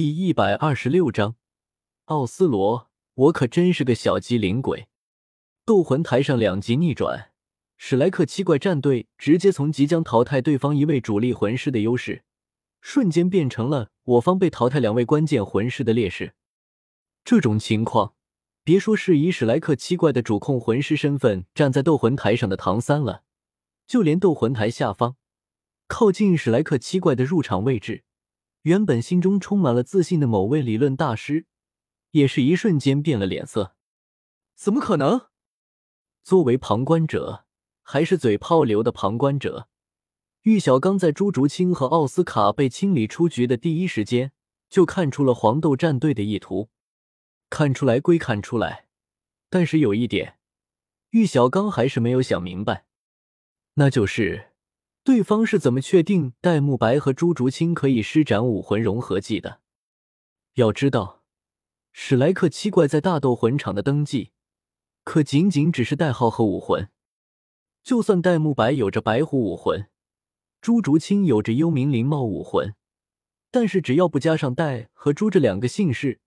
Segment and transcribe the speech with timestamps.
[0.00, 1.34] 第一百二十六章，
[2.04, 4.86] 奥斯罗，我可真是个小机灵鬼。
[5.64, 7.32] 斗魂台上两极逆转，
[7.76, 12.22] 史莱克七怪战队直接从即将淘汰对方一位主力魂师的优势，
[12.80, 16.34] 瞬间变成了我方被淘汰两位关键魂师的劣势。
[17.24, 18.14] 这种情况，
[18.62, 23.24] 别说是以史莱克七怪的主控魂师身份站在斗魂台上的唐三了，
[23.88, 25.16] 就连斗魂台下方，
[25.88, 28.04] 靠近史莱克七怪的入场位置。
[28.62, 31.46] 原本心中充满了自信的某位理论大师，
[32.10, 33.76] 也是一瞬间变了脸色。
[34.54, 35.28] 怎么可能？
[36.24, 37.46] 作为旁观者，
[37.82, 39.68] 还是嘴炮流的旁观者，
[40.42, 44.32] 玉小刚在朱竹清和奥斯卡被清理出局的第一时间，
[44.68, 46.68] 就看出了黄豆战队的意图。
[47.48, 48.88] 看出来归看出来，
[49.48, 50.38] 但是有一点，
[51.10, 52.84] 玉小刚还是没有想明白，
[53.74, 54.52] 那就是。
[55.08, 59.60] 对方是怎么确定戴沐白和朱竹清可以施展武魂融合技的？
[60.56, 61.22] 要知道，
[61.92, 64.32] 史莱克七怪在大斗魂场的登记，
[65.04, 66.90] 可仅仅只是代号和武魂。
[67.82, 69.88] 就算戴沐白有着白虎武魂，
[70.60, 72.74] 朱竹清有着幽冥灵帽武魂，
[73.50, 76.20] 但是只要不加上戴和朱这两个姓氏，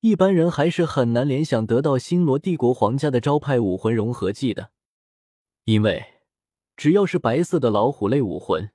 [0.00, 4.72] 一般人还是很难联想得到星罗帝国皇家的招牌武魂融合技的，
[5.66, 6.17] 因为。
[6.78, 8.70] 只要是白色的老虎类武魂，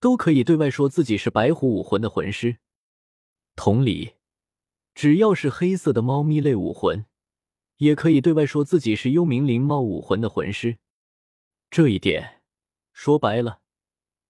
[0.00, 2.56] 都可以对外说自己是白虎武魂的魂师。
[3.54, 4.14] 同理，
[4.92, 7.06] 只要是黑色的猫咪类武魂，
[7.76, 10.78] 也可以对外说自己是幽冥灵猫武魂的魂师。
[11.70, 12.40] 这一点
[12.92, 13.60] 说白了，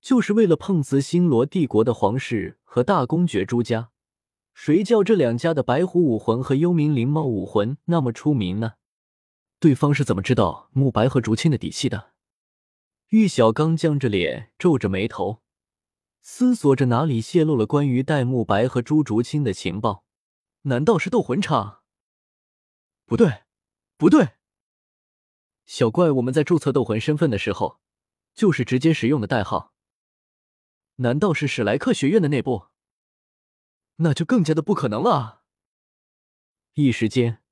[0.03, 3.89] 就是为了碰瓷星罗帝国的皇室和大公爵朱家。
[4.53, 8.75] 谁叫这两家的白虎武魂和幽冥灵猫武魂那么出名呢？
[9.59, 12.11] 对方是怎么知道慕白和竹青的底细的？
[13.09, 15.41] 玉小刚僵着脸，皱着眉头，
[16.20, 20.05] 思索着哪里泄露了关于戴沐白和朱竹清的情报？
[20.62, 21.84] 难道是斗魂场？
[23.06, 23.45] 不对，
[23.97, 24.33] 不对！
[25.65, 27.81] 小怪，我们在注册斗魂身份的时候，
[28.34, 29.72] 就是直接使用的代号。
[30.97, 32.66] 难道是史莱克学院的内部？
[33.97, 35.44] 那就更加的不可能了。
[36.75, 37.43] 一时间，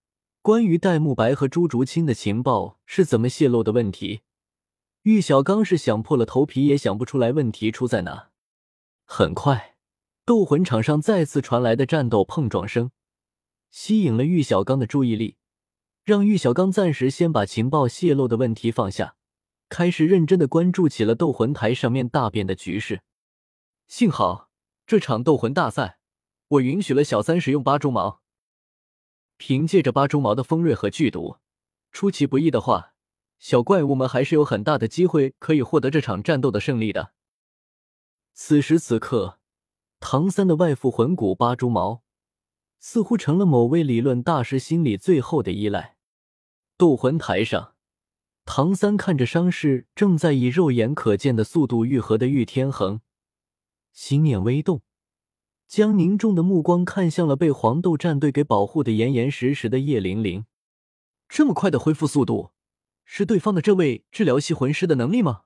[0.42, 4.20] 关于戴沐白和朱竹清的情报是怎么泄露的问题？
[5.06, 8.30] 玉小刚是想破了头皮也想不出来问题出在哪。
[9.04, 9.76] 很快，
[10.24, 12.90] 斗魂场上再次传来的战斗碰撞声，
[13.70, 15.36] 吸引了玉小刚的注意力，
[16.02, 19.14] 让玉小刚暂时先把情报泄露的问题放下，
[19.68, 23.02] 开始认真的关注起了斗魂台上面大变的局势。
[23.86, 24.50] 幸好
[24.88, 26.00] 这场斗魂大赛，
[26.48, 28.22] 我允许了小三使用八蛛矛，
[29.36, 31.36] 凭借着八蛛矛的锋锐和剧毒，
[31.92, 32.94] 出其不意的话。
[33.38, 37.12] 小怪物们还是有很大的机会可以获得这场战斗的胜利的。
[38.32, 39.38] 此时此刻，
[40.00, 42.02] 唐三的外附魂骨八蛛矛
[42.78, 45.97] 似乎成了某位理论大师心里最后的依赖。
[46.76, 47.74] 斗魂台上，
[48.44, 53.00] 唐三看着伤势正在以肉眼可见的速度愈合的玉天恒，
[53.92, 54.82] 心念微动，
[55.66, 60.44] 将凝重的目光看向了被黄豆战队给保护的严严实实的叶玲玲。
[61.28, 62.53] 这么快的恢复速度！
[63.08, 65.44] 是对方的这位治疗系魂师的能力吗？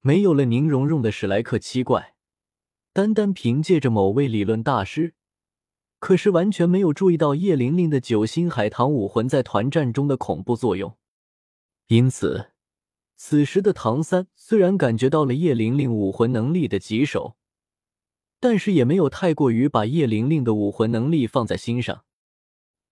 [0.00, 2.14] 没有了宁荣荣的史莱克七怪，
[2.92, 5.14] 单单凭借着某位理论大师，
[5.98, 10.96] 可是完全没有注意到叶玲玲的九星海棠武魂在团战中的恐怖作用。
[11.88, 12.52] 因此，
[13.16, 17.36] 此时的唐三虽然感觉到了叶玲玲武魂能力的棘手，
[18.38, 22.04] 但是也没有太过于把叶玲玲的武魂能力放在心上。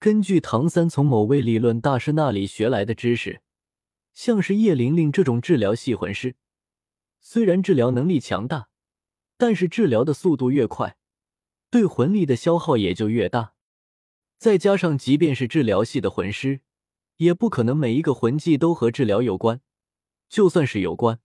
[0.05, 3.41] 根据唐三从某位理论大师那里学来的知识，
[4.13, 6.37] 像是叶玲玲这种治疗系魂师，
[7.21, 8.69] 虽然治疗能力强大，
[9.39, 10.99] 但是治疗的速度越快，
[11.71, 13.55] 对魂力的消耗也就越大。
[14.37, 16.61] 再加上，即便是治疗系的魂师，
[17.17, 19.63] 也不可能每一个魂技都和治疗有关。
[20.29, 21.21] 就算是有关，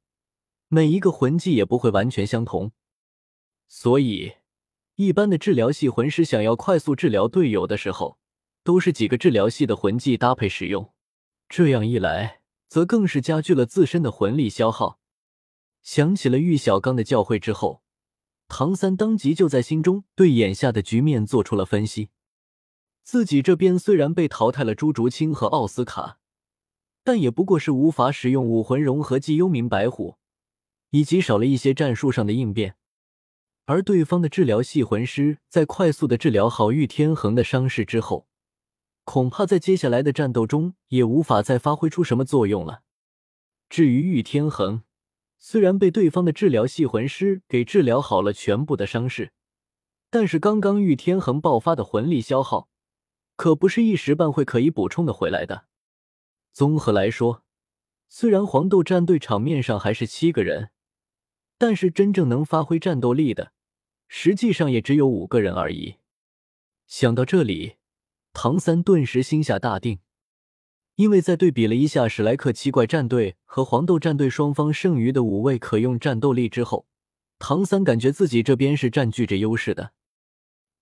[0.69, 2.71] 每一个魂技也不会完全相同。
[3.67, 4.35] 所以，
[4.95, 8.17] 一般的治疗系魂师想要快速治疗队友的时候，
[8.69, 10.93] 都是几个治疗系的魂技搭配使用，
[11.47, 14.99] 这样一来，则更是加剧了自身的魂力消耗。
[15.81, 17.81] 想起了玉小刚的教诲之后，
[18.47, 22.09] 唐三当即就在心中对眼下的局面做出了分析。
[23.01, 26.19] 自己这边虽然被淘汰了朱竹清和奥斯卡，
[27.03, 30.17] 但也不过是无法使用武魂融合技幽冥白虎，
[30.91, 32.75] 以及少了一些战术上的应变。
[33.65, 38.27] 而对方的治疗系魂师在快速的治疗好玉天恒的伤势之后，
[39.09, 42.83] 恐怕在接下来的战斗中也无法再发挥出什么作用了。
[43.67, 44.83] 至于玉天恒，
[45.39, 49.33] 虽然被对方的治疗系魂师给治疗好了全部的伤势，
[50.11, 52.69] 但是刚刚玉天恒爆发的魂力消耗，
[53.35, 55.65] 可不是一时半会可以补充的回来的。
[56.53, 57.43] 综合来说，
[58.09, 60.69] 虽然黄豆战队场面上还是七个人，
[61.57, 63.53] 但是真正能发挥战斗力的，
[64.07, 65.95] 实际上也只有五个人而已。
[66.85, 67.77] 想到这里，
[68.33, 69.99] 唐三顿时心下大定。
[70.95, 76.87] 因为在对比了一下史莱克七怪战队和黄豆战队双方剩余的五位可用战斗力之后，
[77.37, 79.93] 唐三感觉自己这边是占据着优势的。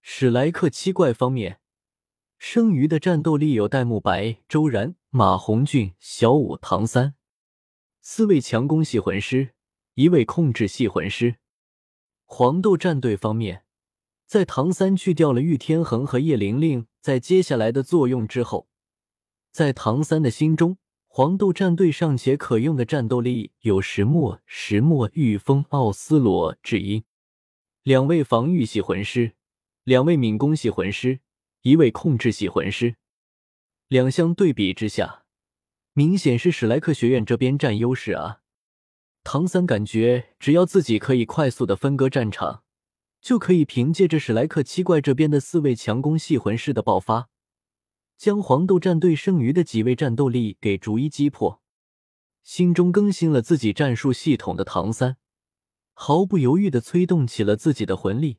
[0.01, 1.59] 史莱克七怪方面，
[2.39, 7.13] 剩余的战斗力有戴沐白、周然、马红俊、小舞、唐三
[8.01, 9.53] 四位强攻系魂师，
[9.93, 11.35] 一位控制系魂师。
[12.25, 13.65] 黄豆战队方面，
[14.27, 18.67] 在唐三去掉了玉天恒和叶玲玲在接下来的作用之后。
[19.53, 20.77] 在唐三的心中，
[21.07, 27.05] 黄豆战队尚且可用的战斗力有石墨、石墨、御风、奥斯罗、智音，
[27.83, 29.31] 两位防御系魂师，
[29.85, 31.21] 两位敏攻系魂师，
[31.61, 32.97] 一位控制系魂师。
[33.87, 35.23] 两相对比之下，
[35.93, 38.41] 明显是史莱克学院这边占优势啊！
[39.23, 42.63] 唐三感觉，只要自己可以快速的分割战场，
[43.27, 47.27] 就可以凭借着史莱克七怪这边的四位强攻系魂师的爆发。
[48.17, 51.61] 将黄豆战队剩余的几位战斗力给逐一击破，
[52.41, 55.17] 心中更新了自己战术系统的唐三，
[55.93, 58.37] 毫不犹豫的催动起了自己的魂力，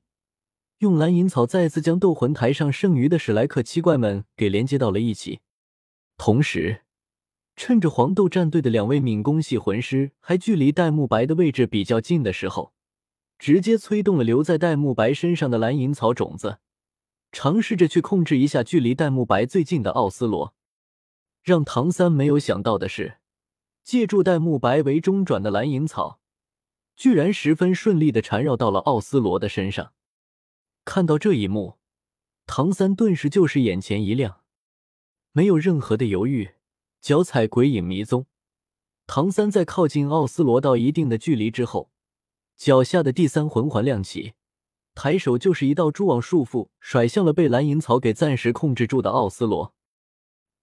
[0.79, 5.40] 用蓝银草再次将斗魂台上剩余的史莱克七怪们给连接到了一起，
[6.17, 6.85] 同时
[7.55, 12.73] 趁着黄豆战队的两位敏攻系魂师还距离戴沐白的位置比较近的时候，
[13.38, 16.58] 直接催动了留在戴沐白身上的蓝银草种子。
[17.31, 20.55] 尝试着去控制一下距离戴沐白最近的奥斯罗，
[21.43, 23.19] 让唐三没有想到的是，
[23.85, 26.20] 借助戴沐白为中转的蓝银草，
[26.96, 29.93] 居然十分顺利的缠绕到了奥斯罗的身上。
[30.87, 31.76] 看到这一幕，
[32.46, 34.40] 唐三顿时就是眼前一亮，
[35.32, 36.52] 没有任何的犹豫，
[37.02, 38.25] 脚踩鬼影迷踪。
[39.06, 41.90] 唐三在靠近奥斯罗到一定的距离之后，
[42.58, 44.34] 脚下的第三魂环亮起。
[44.94, 49.72] 抬手就是一道蛛网束缚，甩向了被蓝银草给暂时控制住的奥斯罗。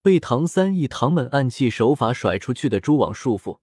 [0.01, 3.59] 被唐三以唐门暗器手法甩出去的蛛网束缚，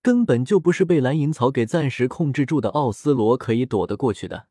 [0.00, 4.46] 根本就不是被蓝银草给暂时控制住的奥斯罗可以躲得过去的。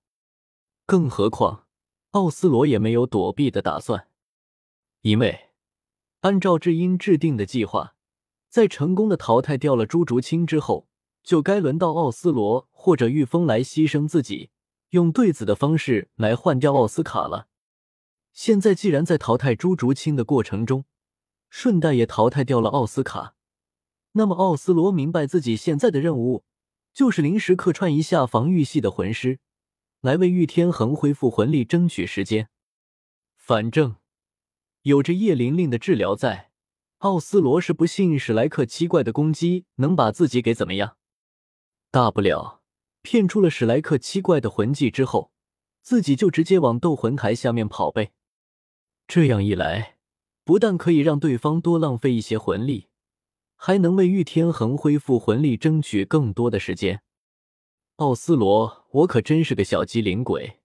[0.85, 1.65] 更何况，
[2.11, 4.09] 奥斯罗也没有躲避的打算，
[5.01, 5.51] 因为
[6.19, 7.95] 按照智英制定的计划，
[8.49, 10.89] 在成功的淘汰掉了朱竹清之后，
[11.25, 14.51] 就该轮到奥斯罗或者玉峰来牺牲自己。
[14.91, 17.47] 用对子的方式来换掉奥斯卡了。
[18.31, 20.85] 现在既然在淘汰朱竹清的过程中，
[21.49, 23.35] 顺带也淘汰掉了奥斯卡，
[24.13, 26.45] 那么奥斯罗明白自己现在的任务
[26.93, 29.39] 就是临时客串一下防御系的魂师，
[29.99, 32.49] 来为玉天恒恢复魂力争取时间。
[33.35, 33.97] 反正
[34.83, 36.51] 有着叶玲玲的治疗在，
[36.99, 40.95] 奥斯罗是不信史莱克七怪的攻击能把自己给怎么样，
[41.95, 42.61] 大不了。
[43.03, 45.31] 骗出了史莱克七怪的魂技之后，
[45.81, 48.11] 自己就直接往斗魂台下面跑呗。
[49.07, 49.95] 这样一来，
[50.43, 52.89] 不但可以让对方多浪费一些魂力，
[53.55, 57.01] 还能为玉天恒恢复魂力争取更多的时间。
[57.95, 60.59] 奥斯罗，我可真是个小机灵鬼。